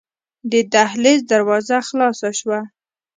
[0.51, 2.59] د دهلېز دروازه خلاصه شوه.